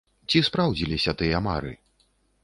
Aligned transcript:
Ці 0.33 0.39
спраўдзіліся 0.47 1.13
тыя 1.19 1.41
мары? 1.47 1.73